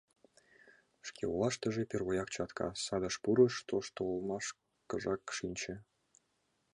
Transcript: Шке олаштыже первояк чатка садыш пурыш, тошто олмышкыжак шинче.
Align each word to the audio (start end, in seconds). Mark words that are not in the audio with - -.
Шке 1.07 1.23
олаштыже 1.33 1.83
первояк 1.91 2.29
чатка 2.35 2.67
садыш 2.85 3.15
пурыш, 3.23 3.55
тошто 3.69 3.99
олмышкыжак 4.11 5.23
шинче. 5.37 5.75